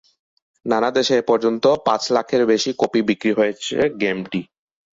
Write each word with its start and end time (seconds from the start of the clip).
নানা 0.65 0.89
দেশে 0.97 1.13
এ 1.17 1.27
পর্যন্ত 1.29 1.63
পাঁচ 1.87 2.01
লাখের 2.15 2.41
বেশি 2.51 2.69
কপি 2.81 2.99
বিক্রি 3.09 3.31
হয়েছে 3.37 3.73
গেমটি। 4.01 4.41